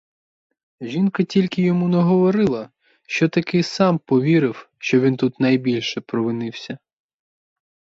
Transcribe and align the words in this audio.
Жінка 0.81 1.23
тільки 1.23 1.61
йому 1.61 1.87
наговорила, 1.87 2.69
що 3.07 3.29
таки 3.29 3.63
сам 3.63 3.97
повірив, 3.99 4.69
що 4.77 4.99
він 4.99 5.17
тут 5.17 5.39
найбільше 5.39 6.01
провинився. 6.01 6.77